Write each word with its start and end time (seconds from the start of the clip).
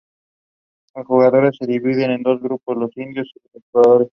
Los 0.95 1.05
jugadores 1.05 1.55
se 1.59 1.67
dividen 1.67 2.09
en 2.09 2.23
dos 2.23 2.41
grupos: 2.41 2.75
los 2.75 2.97
indios 2.97 3.29
y 3.35 3.39
los 3.43 3.55
exploradores. 3.55 4.09